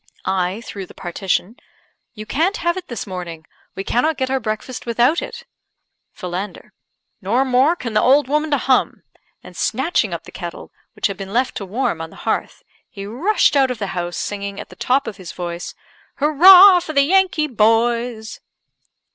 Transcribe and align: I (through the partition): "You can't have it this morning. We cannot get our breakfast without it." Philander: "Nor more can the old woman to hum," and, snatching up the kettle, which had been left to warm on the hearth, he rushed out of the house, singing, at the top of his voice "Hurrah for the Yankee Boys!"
I 0.25 0.61
(through 0.61 0.87
the 0.87 0.95
partition): 0.95 1.57
"You 2.15 2.25
can't 2.25 2.57
have 2.57 2.75
it 2.75 2.87
this 2.87 3.05
morning. 3.05 3.45
We 3.75 3.83
cannot 3.83 4.17
get 4.17 4.31
our 4.31 4.39
breakfast 4.39 4.87
without 4.87 5.21
it." 5.21 5.43
Philander: 6.11 6.73
"Nor 7.21 7.45
more 7.45 7.75
can 7.75 7.93
the 7.93 8.01
old 8.01 8.27
woman 8.27 8.49
to 8.49 8.57
hum," 8.57 9.03
and, 9.43 9.55
snatching 9.55 10.11
up 10.11 10.23
the 10.23 10.31
kettle, 10.31 10.71
which 10.93 11.05
had 11.05 11.17
been 11.17 11.31
left 11.33 11.53
to 11.57 11.67
warm 11.67 12.01
on 12.01 12.09
the 12.09 12.15
hearth, 12.25 12.63
he 12.89 13.05
rushed 13.05 13.55
out 13.55 13.69
of 13.69 13.77
the 13.77 13.93
house, 13.93 14.17
singing, 14.17 14.59
at 14.59 14.69
the 14.69 14.75
top 14.75 15.05
of 15.05 15.17
his 15.17 15.33
voice 15.33 15.75
"Hurrah 16.15 16.79
for 16.79 16.93
the 16.93 17.03
Yankee 17.03 17.45
Boys!" 17.45 18.39